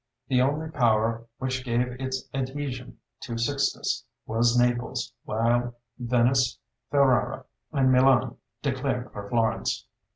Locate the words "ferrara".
6.89-7.45